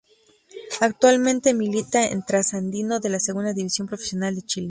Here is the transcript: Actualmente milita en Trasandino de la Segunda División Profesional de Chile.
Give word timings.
Actualmente 0.79 1.53
milita 1.53 2.03
en 2.07 2.25
Trasandino 2.25 2.99
de 2.99 3.09
la 3.09 3.19
Segunda 3.19 3.53
División 3.53 3.85
Profesional 3.87 4.33
de 4.35 4.41
Chile. 4.41 4.59